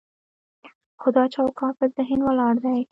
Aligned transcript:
خو 1.01 1.07
دا 1.15 1.23
چوکاټ 1.33 1.73
په 1.79 1.85
ذهن 1.95 2.19
ولاړ 2.27 2.53
دی. 2.65 2.79